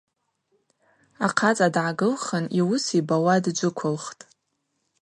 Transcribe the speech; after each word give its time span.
Ахъацӏа 1.25 1.67
дгӏагылхын 1.73 2.45
йуыс 2.59 2.85
йбауа 2.99 3.35
дджвыквылхтӏ. 3.43 4.23